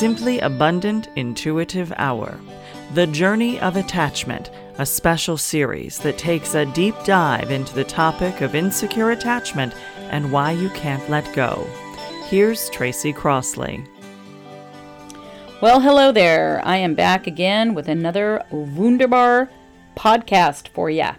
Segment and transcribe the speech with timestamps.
[0.00, 2.40] Simply Abundant Intuitive Hour.
[2.94, 8.40] The Journey of Attachment, a special series that takes a deep dive into the topic
[8.40, 9.74] of insecure attachment
[10.08, 11.68] and why you can't let go.
[12.28, 13.84] Here's Tracy Crossley.
[15.60, 16.62] Well, hello there.
[16.64, 19.50] I am back again with another Wunderbar
[19.98, 21.16] podcast for ya.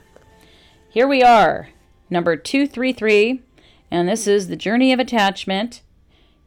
[0.90, 1.70] Here we are,
[2.10, 3.44] number 233,
[3.92, 5.84] and this is The Journey of Attachment.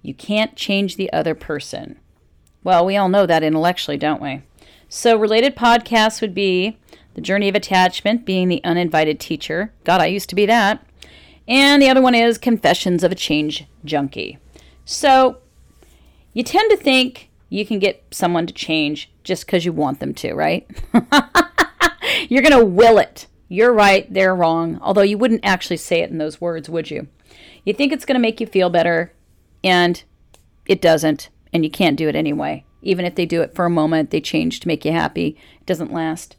[0.03, 2.01] You can't change the other person.
[2.65, 4.43] Well, we all know that intellectually, don't we?
[4.89, 6.79] So, related podcasts would be
[7.13, 9.73] The Journey of Attachment, being the uninvited teacher.
[9.85, 10.85] God, I used to be that.
[11.47, 14.39] And the other one is Confessions of a Change Junkie.
[14.87, 15.39] So,
[16.33, 20.15] you tend to think you can get someone to change just because you want them
[20.15, 20.67] to, right?
[22.29, 23.27] You're going to will it.
[23.49, 24.79] You're right, they're wrong.
[24.81, 27.09] Although you wouldn't actually say it in those words, would you?
[27.65, 29.13] You think it's going to make you feel better,
[29.63, 30.03] and
[30.67, 32.65] it doesn't, and you can't do it anyway.
[32.83, 35.67] Even if they do it for a moment, they change to make you happy, it
[35.67, 36.37] doesn't last.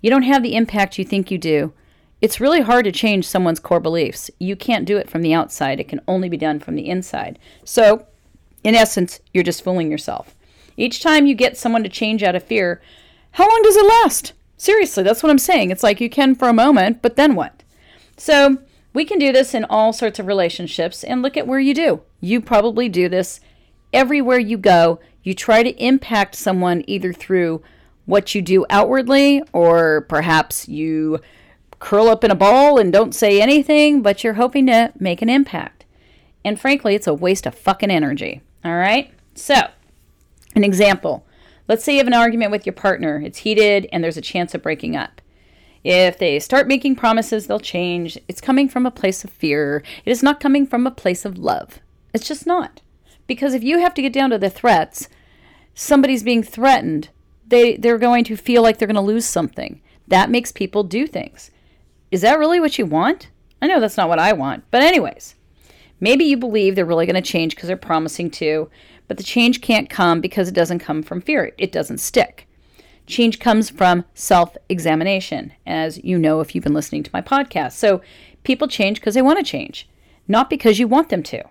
[0.00, 1.72] You don't have the impact you think you do.
[2.20, 4.30] It's really hard to change someone's core beliefs.
[4.40, 7.38] You can't do it from the outside, it can only be done from the inside.
[7.62, 8.06] So,
[8.64, 10.34] in essence, you're just fooling yourself.
[10.76, 12.80] Each time you get someone to change out of fear,
[13.32, 14.32] how long does it last?
[14.56, 15.70] Seriously, that's what I'm saying.
[15.70, 17.62] It's like you can for a moment, but then what?
[18.16, 18.58] So,
[18.92, 22.02] we can do this in all sorts of relationships and look at where you do.
[22.20, 23.40] You probably do this
[23.92, 25.00] everywhere you go.
[25.22, 27.62] You try to impact someone either through
[28.06, 31.20] what you do outwardly, or perhaps you
[31.78, 35.28] curl up in a ball and don't say anything, but you're hoping to make an
[35.28, 35.84] impact.
[36.44, 38.40] And frankly, it's a waste of fucking energy.
[38.64, 39.12] All right?
[39.34, 39.54] So,
[40.54, 41.24] an example
[41.68, 44.54] let's say you have an argument with your partner, it's heated, and there's a chance
[44.54, 45.20] of breaking up.
[45.84, 48.18] If they start making promises, they'll change.
[48.26, 49.82] It's coming from a place of fear.
[50.04, 51.80] It is not coming from a place of love.
[52.12, 52.80] It's just not.
[53.28, 55.08] Because if you have to get down to the threats,
[55.74, 57.10] somebody's being threatened,
[57.46, 59.80] they, they're going to feel like they're going to lose something.
[60.08, 61.52] That makes people do things.
[62.10, 63.28] Is that really what you want?
[63.60, 64.64] I know that's not what I want.
[64.70, 65.36] But, anyways,
[66.00, 68.70] maybe you believe they're really going to change because they're promising to,
[69.06, 72.48] but the change can't come because it doesn't come from fear, it doesn't stick.
[73.06, 77.72] Change comes from self examination, as you know if you've been listening to my podcast.
[77.72, 78.02] So
[78.42, 79.88] people change because they want to change,
[80.26, 81.44] not because you want them to.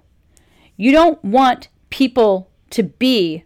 [0.78, 3.44] You don't want people to be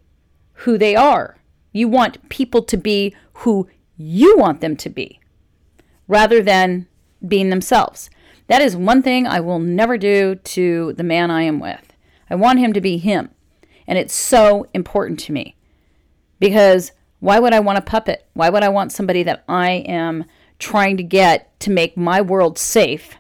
[0.54, 1.38] who they are.
[1.72, 5.20] You want people to be who you want them to be
[6.08, 6.88] rather than
[7.26, 8.10] being themselves.
[8.48, 11.94] That is one thing I will never do to the man I am with.
[12.30, 13.30] I want him to be him.
[13.88, 15.56] And it's so important to me
[16.40, 18.28] because why would I want a puppet?
[18.34, 20.26] Why would I want somebody that I am
[20.60, 23.16] trying to get to make my world safe?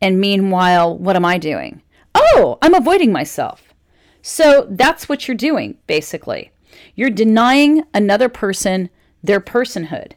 [0.00, 1.82] And meanwhile, what am I doing?
[2.22, 3.72] Oh, I'm avoiding myself.
[4.20, 6.52] So that's what you're doing, basically.
[6.94, 8.90] You're denying another person
[9.22, 10.12] their personhood.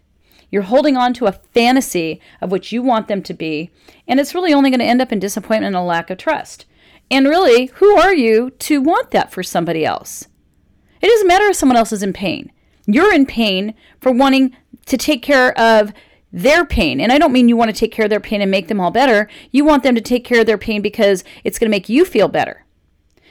[0.51, 3.71] You're holding on to a fantasy of what you want them to be,
[4.07, 6.65] and it's really only going to end up in disappointment and a lack of trust.
[7.09, 10.27] And really, who are you to want that for somebody else?
[11.01, 12.51] It doesn't matter if someone else is in pain.
[12.85, 14.55] You're in pain for wanting
[14.85, 15.93] to take care of
[16.33, 16.99] their pain.
[16.99, 18.81] And I don't mean you want to take care of their pain and make them
[18.81, 19.29] all better.
[19.51, 22.03] You want them to take care of their pain because it's going to make you
[22.03, 22.65] feel better.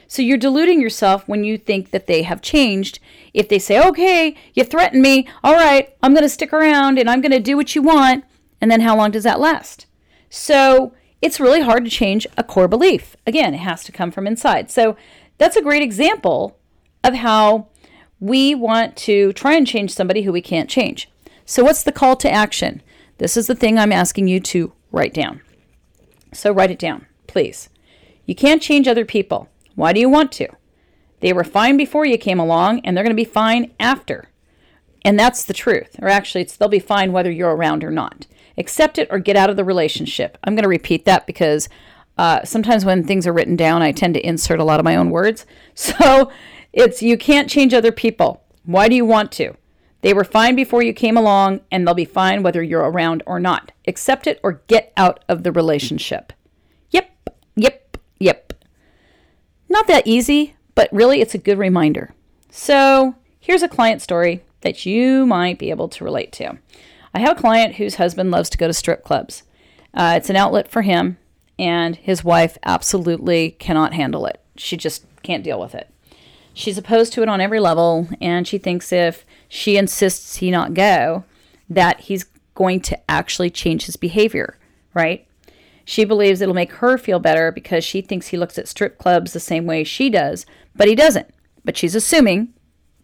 [0.07, 2.99] So you're deluding yourself when you think that they have changed.
[3.33, 7.09] If they say, okay, you threaten me, all right, I'm going to stick around and
[7.09, 8.23] I'm going to do what you want.
[8.61, 9.85] And then how long does that last?
[10.29, 13.17] So it's really hard to change a core belief.
[13.27, 14.71] Again, it has to come from inside.
[14.71, 14.95] So
[15.37, 16.57] that's a great example
[17.03, 17.67] of how
[18.19, 21.09] we want to try and change somebody who we can't change.
[21.45, 22.81] So, what's the call to action?
[23.17, 25.41] This is the thing I'm asking you to write down.
[26.33, 27.69] So, write it down, please.
[28.25, 29.49] You can't change other people.
[29.75, 30.47] Why do you want to?
[31.19, 34.29] They were fine before you came along, and they're going to be fine after.
[35.05, 35.95] And that's the truth.
[36.01, 38.27] Or actually, they'll be fine whether you're around or not.
[38.57, 40.37] Accept it or get out of the relationship.
[40.43, 41.69] I'm going to repeat that because
[42.17, 44.95] uh, sometimes when things are written down, I tend to insert a lot of my
[44.95, 45.45] own words.
[45.75, 46.31] So,
[46.71, 48.43] it's you can't change other people.
[48.63, 49.55] Why do you want to?
[50.03, 53.39] They were fine before you came along, and they'll be fine whether you're around or
[53.39, 53.71] not.
[53.87, 56.33] Accept it or get out of the relationship.
[56.91, 58.53] Yep, yep, yep.
[59.69, 62.13] Not that easy, but really it's a good reminder.
[62.51, 66.57] So, here's a client story that you might be able to relate to.
[67.13, 69.43] I have a client whose husband loves to go to strip clubs.
[69.93, 71.17] Uh, it's an outlet for him,
[71.57, 74.41] and his wife absolutely cannot handle it.
[74.57, 75.89] She just can't deal with it.
[76.53, 80.73] She's opposed to it on every level, and she thinks if she insists he not
[80.73, 81.25] go,
[81.69, 84.57] that he's going to actually change his behavior,
[84.95, 85.27] right?
[85.85, 89.31] She believes it'll make her feel better because she thinks he looks at strip clubs
[89.31, 91.31] the same way she does, but he doesn't.
[91.63, 92.55] But she's assuming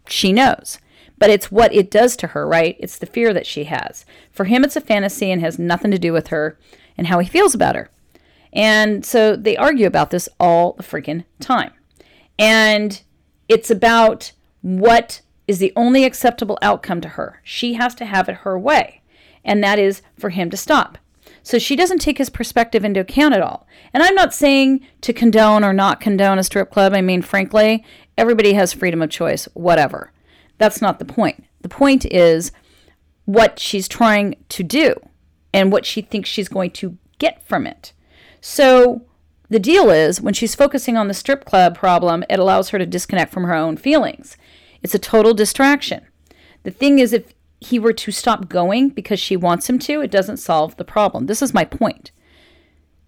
[0.08, 0.78] She knows.
[1.18, 2.76] But it's what it does to her, right?
[2.80, 4.04] It's the fear that she has.
[4.32, 6.58] For him, it's a fantasy and has nothing to do with her
[6.98, 7.90] and how he feels about her.
[8.52, 11.70] And so they argue about this all the freaking time.
[12.40, 13.00] And
[13.48, 14.32] it's about
[14.62, 15.20] what
[15.50, 17.40] is the only acceptable outcome to her.
[17.42, 19.02] She has to have it her way,
[19.44, 20.96] and that is for him to stop.
[21.42, 23.66] So she doesn't take his perspective into account at all.
[23.92, 26.92] And I'm not saying to condone or not condone a strip club.
[26.94, 27.84] I mean, frankly,
[28.16, 30.12] everybody has freedom of choice, whatever.
[30.58, 31.42] That's not the point.
[31.62, 32.52] The point is
[33.24, 34.94] what she's trying to do
[35.52, 37.92] and what she thinks she's going to get from it.
[38.40, 39.02] So
[39.48, 42.86] the deal is when she's focusing on the strip club problem, it allows her to
[42.86, 44.36] disconnect from her own feelings.
[44.82, 46.06] It's a total distraction.
[46.62, 50.10] The thing is, if he were to stop going because she wants him to, it
[50.10, 51.26] doesn't solve the problem.
[51.26, 52.10] This is my point.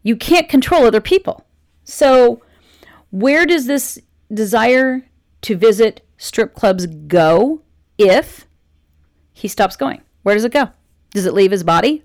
[0.02, 1.46] You can't control other people.
[1.84, 2.42] So,
[3.10, 3.98] where does this
[4.32, 5.06] desire
[5.42, 7.62] to visit strip clubs go
[7.98, 8.46] if
[9.32, 10.02] he stops going?
[10.22, 10.70] Where does it go?
[11.10, 12.04] Does it leave his body?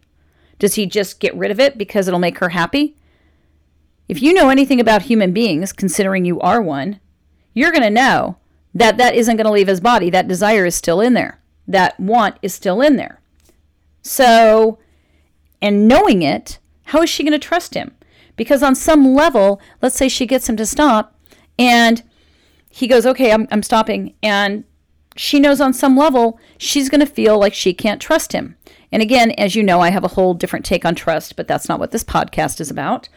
[0.60, 2.96] Does he just get rid of it because it'll make her happy?
[4.08, 7.00] If you know anything about human beings, considering you are one,
[7.54, 8.38] you're going to know
[8.78, 10.12] that that isn't going to leave his body.
[10.12, 11.40] That desire is still in there.
[11.68, 13.20] That want is still in there.
[14.04, 14.78] So,
[15.62, 17.96] and knowing it, how is she going to trust him?
[18.36, 21.16] Because on some level, let's say she gets him to stop
[21.58, 22.04] and
[22.70, 24.14] he goes, okay, I'm, I'm stopping.
[24.22, 24.64] And
[25.16, 28.58] she knows on some level she's going to feel like she can't trust him.
[28.92, 31.68] And again, as you know, I have a whole different take on trust, but that's
[31.68, 33.10] not what this podcast is about.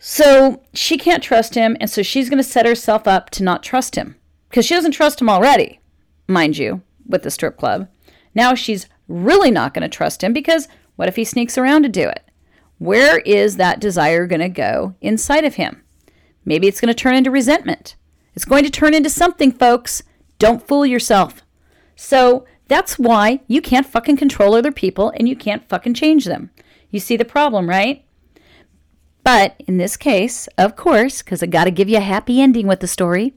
[0.00, 3.62] So she can't trust him, and so she's going to set herself up to not
[3.62, 4.16] trust him
[4.54, 5.80] because she doesn't trust him already,
[6.28, 7.88] mind you, with the strip club.
[8.36, 11.88] Now she's really not going to trust him because what if he sneaks around to
[11.88, 12.22] do it?
[12.78, 15.82] Where is that desire going to go inside of him?
[16.44, 17.96] Maybe it's going to turn into resentment.
[18.36, 20.04] It's going to turn into something, folks.
[20.38, 21.42] Don't fool yourself.
[21.96, 26.50] So that's why you can't fucking control other people and you can't fucking change them.
[26.92, 28.04] You see the problem, right?
[29.24, 32.68] But in this case, of course, because I got to give you a happy ending
[32.68, 33.34] with the story,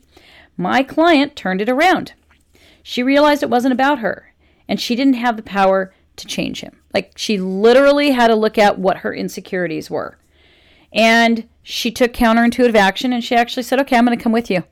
[0.57, 2.13] my client turned it around.
[2.83, 4.33] She realized it wasn't about her,
[4.67, 6.81] and she didn't have the power to change him.
[6.93, 10.17] Like, she literally had to look at what her insecurities were.
[10.91, 14.49] And she took counterintuitive action and she actually said, Okay, I'm going to come with
[14.49, 14.63] you.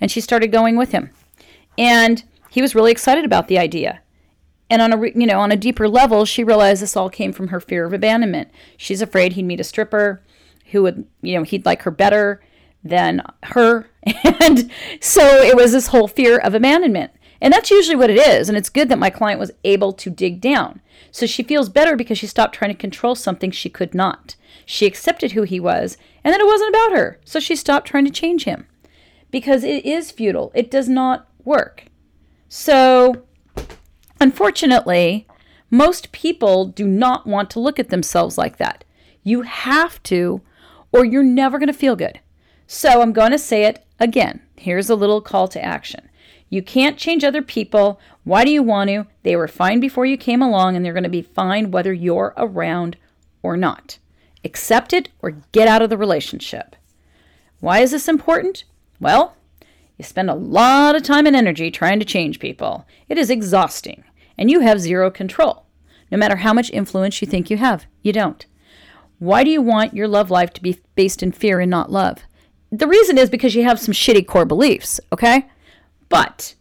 [0.00, 1.10] And she started going with him.
[1.78, 4.00] And he was really excited about the idea.
[4.68, 7.48] And on a you know on a deeper level, she realized this all came from
[7.48, 8.50] her fear of abandonment.
[8.76, 10.22] She's afraid he'd meet a stripper
[10.66, 12.40] who would you know he'd like her better
[12.82, 13.90] than her,
[14.40, 17.12] and so it was this whole fear of abandonment.
[17.40, 18.48] And that's usually what it is.
[18.48, 20.80] And it's good that my client was able to dig down.
[21.10, 24.36] So she feels better because she stopped trying to control something she could not.
[24.66, 27.18] She accepted who he was, and that it wasn't about her.
[27.24, 28.66] So she stopped trying to change him
[29.30, 30.52] because it is futile.
[30.54, 31.84] It does not work.
[32.48, 33.22] So,
[34.20, 35.26] unfortunately,
[35.70, 38.84] most people do not want to look at themselves like that.
[39.22, 40.42] You have to,
[40.92, 42.20] or you're never going to feel good.
[42.72, 44.42] So, I'm going to say it again.
[44.56, 46.08] Here's a little call to action.
[46.50, 47.98] You can't change other people.
[48.22, 49.08] Why do you want to?
[49.24, 52.32] They were fine before you came along, and they're going to be fine whether you're
[52.36, 52.96] around
[53.42, 53.98] or not.
[54.44, 56.76] Accept it or get out of the relationship.
[57.58, 58.62] Why is this important?
[59.00, 59.34] Well,
[59.98, 62.86] you spend a lot of time and energy trying to change people.
[63.08, 64.04] It is exhausting,
[64.38, 65.66] and you have zero control.
[66.12, 68.46] No matter how much influence you think you have, you don't.
[69.18, 72.18] Why do you want your love life to be based in fear and not love?
[72.72, 75.48] The reason is because you have some shitty core beliefs, okay?
[76.08, 76.54] But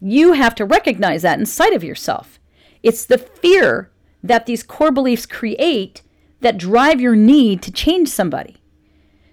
[0.00, 2.40] you have to recognize that inside of yourself.
[2.82, 3.90] It's the fear
[4.22, 6.02] that these core beliefs create
[6.40, 8.56] that drive your need to change somebody.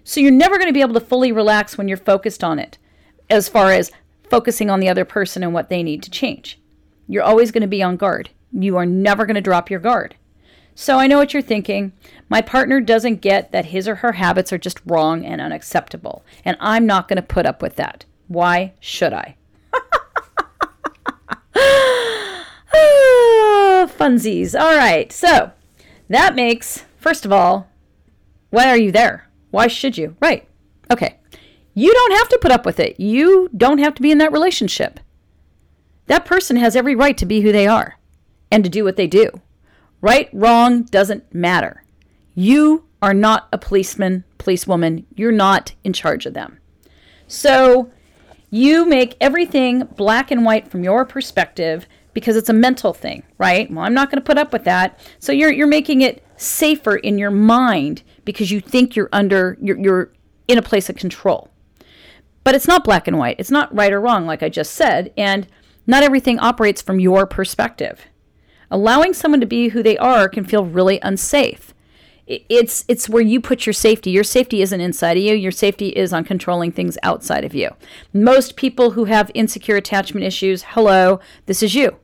[0.04, 2.78] So you're never going to be able to fully relax when you're focused on it
[3.28, 3.92] as far as
[4.28, 6.60] focusing on the other person and what they need to change.
[7.08, 8.30] You're always going to be on guard.
[8.52, 10.16] You are never going to drop your guard.
[10.74, 11.92] So I know what you're thinking.
[12.28, 16.56] My partner doesn't get that his or her habits are just wrong and unacceptable, and
[16.60, 18.04] I'm not going to put up with that.
[18.28, 19.36] Why should I?
[22.74, 24.58] Ah, funsies.
[24.58, 25.12] All right.
[25.12, 25.52] So
[26.08, 27.68] that makes, first of all,
[28.50, 29.28] why are you there?
[29.50, 30.16] Why should you?
[30.20, 30.48] Right.
[30.90, 31.18] Okay.
[31.74, 32.98] You don't have to put up with it.
[33.00, 35.00] You don't have to be in that relationship.
[36.06, 37.98] That person has every right to be who they are
[38.50, 39.28] and to do what they do.
[40.02, 41.82] Right, wrong doesn't matter.
[42.34, 45.06] You are not a policeman, policewoman.
[45.14, 46.58] You're not in charge of them.
[47.26, 47.90] So
[48.50, 53.70] you make everything black and white from your perspective because it's a mental thing, right?
[53.70, 54.98] Well, I'm not going to put up with that.
[55.20, 59.78] So you're you're making it safer in your mind because you think you're under you're
[59.78, 60.12] you're
[60.48, 61.48] in a place of control.
[62.44, 63.36] But it's not black and white.
[63.38, 65.12] It's not right or wrong, like I just said.
[65.16, 65.46] And
[65.86, 68.06] Not everything operates from your perspective.
[68.72, 71.74] Allowing someone to be who they are can feel really unsafe.
[72.26, 74.10] It's it's where you put your safety.
[74.10, 75.34] Your safety isn't inside of you.
[75.34, 77.68] Your safety is on controlling things outside of you.
[78.14, 81.98] Most people who have insecure attachment issues, hello, this is you.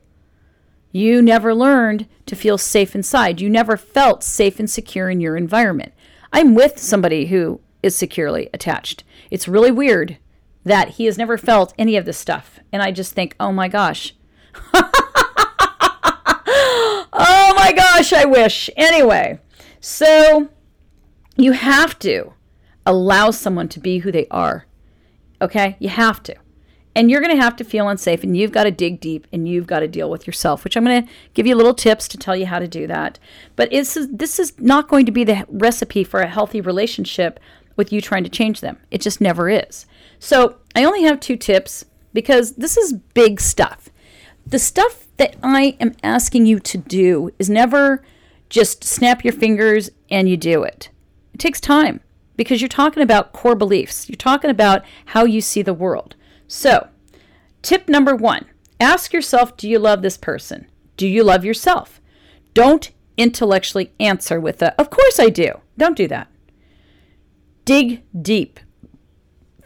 [0.91, 3.41] You never learned to feel safe inside.
[3.41, 5.93] You never felt safe and secure in your environment.
[6.31, 9.03] I'm with somebody who is securely attached.
[9.31, 10.19] It's really weird
[10.65, 12.59] that he has never felt any of this stuff.
[12.71, 14.13] And I just think, oh my gosh.
[17.59, 18.69] my gosh, I wish.
[18.77, 19.39] Anyway,
[19.79, 20.49] so
[21.35, 22.33] you have to
[22.85, 24.65] allow someone to be who they are.
[25.41, 25.75] Okay?
[25.79, 26.35] You have to.
[26.95, 29.47] And you're going to have to feel unsafe and you've got to dig deep and
[29.47, 32.17] you've got to deal with yourself, which I'm going to give you little tips to
[32.17, 33.19] tell you how to do that.
[33.55, 37.39] But this is, this is not going to be the recipe for a healthy relationship
[37.75, 38.77] with you trying to change them.
[38.89, 39.85] It just never is.
[40.17, 43.89] So I only have two tips because this is big stuff.
[44.45, 48.03] The stuff that I am asking you to do is never
[48.49, 50.89] just snap your fingers and you do it.
[51.33, 51.99] It takes time
[52.37, 54.09] because you're talking about core beliefs.
[54.09, 56.15] You're talking about how you see the world.
[56.47, 56.87] So,
[57.61, 58.45] tip number one
[58.79, 60.67] ask yourself Do you love this person?
[60.95, 62.01] Do you love yourself?
[62.53, 65.51] Don't intellectually answer with a, Of course I do.
[65.77, 66.29] Don't do that.
[67.65, 68.59] Dig deep.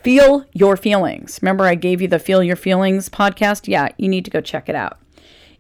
[0.02, 1.40] Feel your feelings.
[1.42, 3.68] Remember, I gave you the Feel Your Feelings podcast?
[3.68, 4.98] Yeah, you need to go check it out.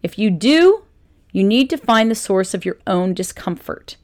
[0.04, 0.84] If you do,
[1.32, 3.96] you need to find the source of your own discomfort.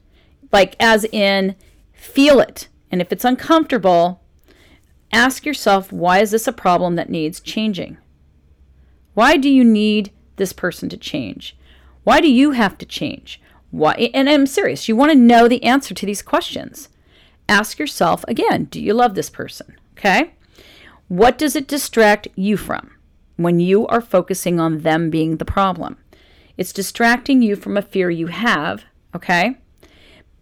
[0.50, 1.54] Like, as in,
[1.92, 2.66] feel it.
[2.90, 4.20] And if it's uncomfortable,
[5.12, 7.98] Ask yourself why is this a problem that needs changing?
[9.14, 11.56] Why do you need this person to change?
[12.04, 13.40] Why do you have to change?
[13.70, 16.88] Why and I'm serious, you want to know the answer to these questions.
[17.48, 19.76] Ask yourself again, do you love this person?
[19.98, 20.34] Okay?
[21.08, 22.92] What does it distract you from
[23.42, 25.96] when you are focusing on them being the problem?
[26.56, 29.56] It's distracting you from a fear you have, okay?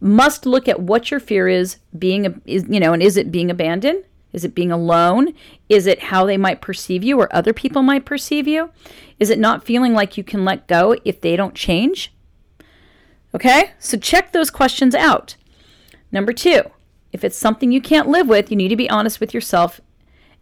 [0.00, 3.50] Must look at what your fear is being is you know, and is it being
[3.50, 4.04] abandoned?
[4.32, 5.32] Is it being alone?
[5.68, 8.70] Is it how they might perceive you or other people might perceive you?
[9.18, 12.12] Is it not feeling like you can let go if they don't change?
[13.34, 15.36] Okay, so check those questions out.
[16.10, 16.62] Number two,
[17.12, 19.80] if it's something you can't live with, you need to be honest with yourself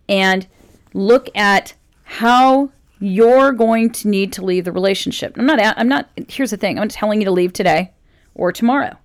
[0.09, 0.47] and
[0.95, 1.75] look at
[2.09, 2.71] how
[3.01, 5.37] you're going to need to leave the relationship.
[5.37, 7.93] I'm not, I'm not, here's the thing I'm not telling you to leave today
[8.35, 8.97] or tomorrow,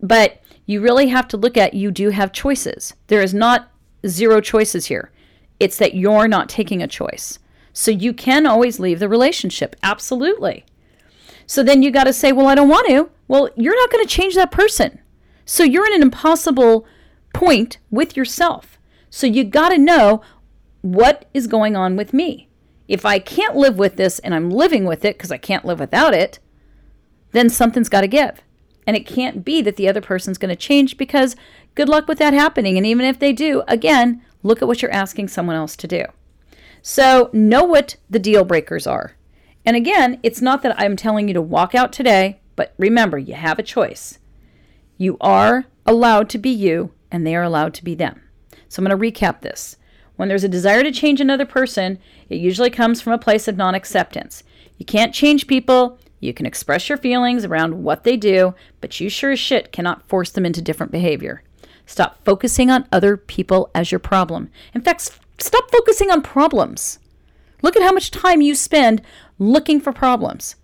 [0.00, 2.94] but you really have to look at you do have choices.
[3.08, 3.70] There is not
[4.06, 5.10] zero choices here.
[5.58, 7.40] It's that you're not taking a choice.
[7.72, 9.74] So you can always leave the relationship.
[9.82, 10.64] Absolutely.
[11.46, 13.10] So then you got to say, well, I don't want to.
[13.26, 15.00] Well, you're not going to change that person.
[15.44, 16.86] So you're in an impossible
[17.34, 18.78] point with yourself.
[19.10, 20.22] So you got to know
[20.82, 22.48] what is going on with me.
[22.88, 25.80] If I can't live with this and I'm living with it because I can't live
[25.80, 26.38] without it,
[27.30, 28.42] then something's got to give.
[28.86, 31.36] And it can't be that the other person's going to change because
[31.74, 32.76] good luck with that happening.
[32.76, 36.04] And even if they do, again, look at what you're asking someone else to do.
[36.82, 39.14] So know what the deal breakers are.
[39.64, 43.34] And again, it's not that I'm telling you to walk out today, but remember, you
[43.34, 44.18] have a choice.
[44.98, 48.20] You are allowed to be you, and they are allowed to be them.
[48.68, 49.76] So I'm going to recap this.
[50.16, 53.56] When there's a desire to change another person, it usually comes from a place of
[53.56, 54.42] non acceptance.
[54.78, 59.08] You can't change people, you can express your feelings around what they do, but you
[59.08, 61.42] sure as shit cannot force them into different behavior.
[61.86, 64.48] Stop focusing on other people as your problem.
[64.74, 67.00] In fact, stop focusing on problems.
[67.60, 69.02] Look at how much time you spend
[69.38, 70.56] looking for problems.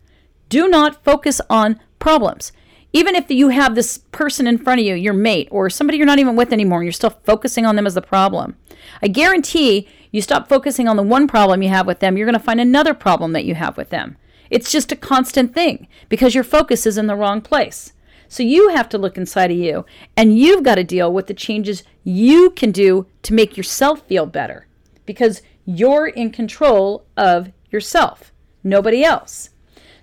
[0.49, 2.53] Do not focus on problems.
[2.93, 6.07] Even if you have this person in front of you, your mate, or somebody you're
[6.07, 8.57] not even with anymore, you're still focusing on them as the problem.
[9.03, 12.39] I guarantee you stop focusing on the one problem you have with them, you're going
[12.39, 14.17] to find another problem that you have with them.
[14.51, 17.93] It's just a constant thing because your focus is in the wrong place.
[18.29, 19.85] So you have to look inside of you
[20.17, 24.27] and you've got to deal with the changes you can do to make yourself feel
[24.27, 24.67] better
[25.07, 29.51] because you're in control of yourself, nobody else.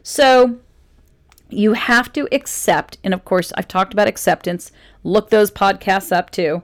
[0.04, 0.60] So
[1.50, 4.72] you have to accept, and of course, I've talked about acceptance.
[5.04, 6.64] Look those podcasts up too.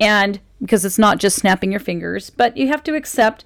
[0.00, 3.44] And because it's not just snapping your fingers, but you have to accept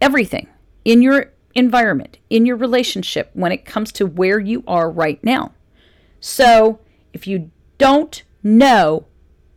[0.00, 0.48] everything
[0.84, 5.52] in your environment, in your relationship when it comes to where you are right now.
[6.20, 6.80] So,
[7.12, 9.06] if you don't know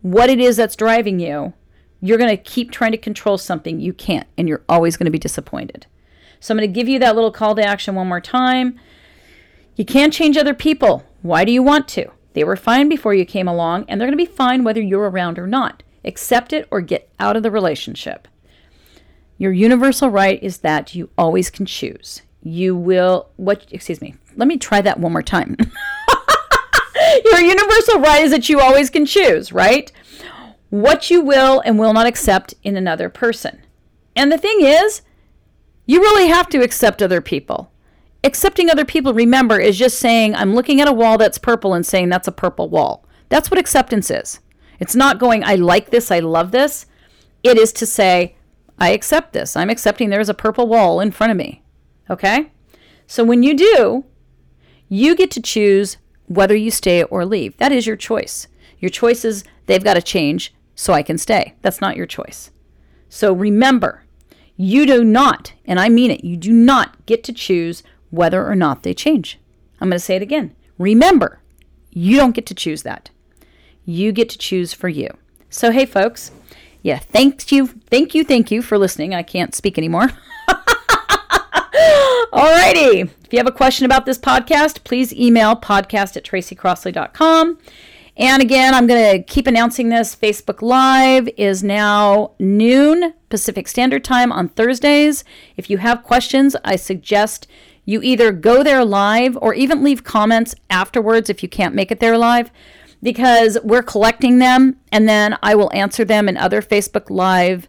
[0.01, 1.53] what it is that's driving you,
[2.01, 5.11] you're going to keep trying to control something you can't, and you're always going to
[5.11, 5.85] be disappointed.
[6.39, 8.79] So, I'm going to give you that little call to action one more time.
[9.75, 11.03] You can't change other people.
[11.21, 12.09] Why do you want to?
[12.33, 15.09] They were fine before you came along, and they're going to be fine whether you're
[15.09, 15.83] around or not.
[16.03, 18.27] Accept it or get out of the relationship.
[19.37, 22.21] Your universal right is that you always can choose.
[22.41, 25.57] You will, what, excuse me, let me try that one more time.
[27.25, 29.91] Your universal right is that you always can choose, right?
[30.69, 33.61] What you will and will not accept in another person.
[34.15, 35.01] And the thing is,
[35.85, 37.71] you really have to accept other people.
[38.25, 41.85] Accepting other people, remember, is just saying, I'm looking at a wall that's purple and
[41.85, 43.05] saying that's a purple wall.
[43.29, 44.39] That's what acceptance is.
[44.79, 46.87] It's not going, I like this, I love this.
[47.43, 48.35] It is to say,
[48.79, 49.55] I accept this.
[49.55, 51.61] I'm accepting there is a purple wall in front of me.
[52.09, 52.51] Okay?
[53.05, 54.05] So when you do,
[54.89, 57.55] you get to choose whether you stay or leave.
[57.57, 58.47] That is your choice.
[58.79, 61.53] Your choice is they've got to change so I can stay.
[61.61, 62.49] That's not your choice.
[63.07, 64.03] So remember,
[64.57, 68.55] you do not, and I mean it, you do not get to choose whether or
[68.55, 69.39] not they change.
[69.79, 70.55] I'm going to say it again.
[70.77, 71.39] Remember,
[71.91, 73.09] you don't get to choose that.
[73.85, 75.09] You get to choose for you.
[75.49, 76.31] So, hey, folks,
[76.81, 79.13] yeah, thank you, thank you, thank you for listening.
[79.13, 80.09] I can't speak anymore.
[82.33, 83.09] Alrighty.
[83.23, 87.57] If you have a question about this podcast, please email podcast at tracycrossley.com.
[88.17, 90.15] And again, I'm going to keep announcing this.
[90.15, 95.23] Facebook Live is now noon Pacific Standard Time on Thursdays.
[95.57, 97.47] If you have questions, I suggest
[97.85, 101.99] you either go there live or even leave comments afterwards if you can't make it
[101.99, 102.51] there live
[103.01, 107.67] because we're collecting them and then I will answer them in other Facebook Live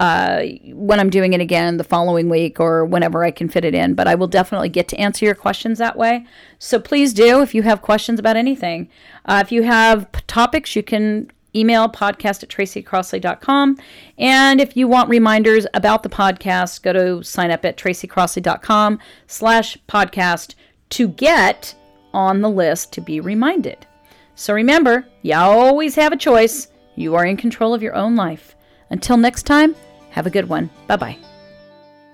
[0.00, 0.42] uh,
[0.72, 3.94] when I'm doing it again the following week or whenever I can fit it in.
[3.94, 6.26] But I will definitely get to answer your questions that way.
[6.58, 8.88] So please do if you have questions about anything.
[9.24, 13.78] Uh, if you have topics, you can email podcast at tracycrossley.com.
[14.18, 19.78] And if you want reminders about the podcast, go to sign up at tracycrossley.com slash
[19.88, 20.54] podcast
[20.90, 21.74] to get
[22.14, 23.86] on the list to be reminded.
[24.34, 26.68] So remember, you always have a choice.
[26.96, 28.54] You are in control of your own life.
[28.90, 29.74] Until next time,
[30.10, 30.70] have a good one.
[30.86, 31.18] Bye bye.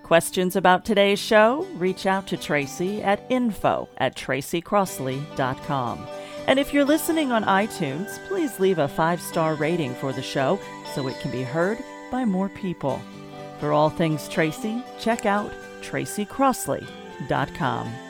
[0.02, 1.66] Questions about today's show?
[1.74, 6.06] Reach out to Tracy at info at tracycrossley.com.
[6.48, 10.58] And if you're listening on iTunes, please leave a five star rating for the show
[10.94, 11.78] so it can be heard
[12.10, 13.02] by more people.
[13.60, 18.07] For all things Tracy, check out tracycrossley.com.